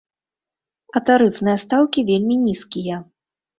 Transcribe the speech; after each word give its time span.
А 0.95 1.01
тарыфныя 1.09 1.61
стаўкі 1.65 2.07
вельмі 2.11 2.35
нізкія. 2.49 3.01